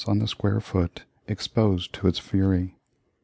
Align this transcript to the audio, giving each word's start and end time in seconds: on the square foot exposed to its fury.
on 0.07 0.17
the 0.17 0.27
square 0.27 0.59
foot 0.59 1.03
exposed 1.27 1.93
to 1.93 2.07
its 2.07 2.17
fury. 2.17 2.73